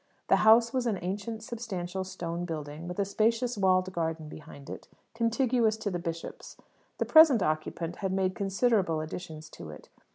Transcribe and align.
The 0.29 0.37
house 0.37 0.73
was 0.73 0.87
an 0.87 0.97
ancient 1.03 1.43
substantial 1.43 2.03
stone 2.03 2.43
building, 2.43 2.87
with 2.87 2.97
a 2.97 3.05
spacious 3.05 3.55
walled 3.55 3.93
garden 3.93 4.29
behind 4.29 4.67
it, 4.67 4.87
contiguous 5.13 5.77
to 5.77 5.91
the 5.91 5.99
bishop's. 5.99 6.57
The 6.97 7.05
present 7.05 7.43
occupant 7.43 7.97
had 7.97 8.11
made 8.11 8.33
considerable 8.33 8.99
additions 8.99 9.47
to 9.49 9.69
it. 9.69 9.89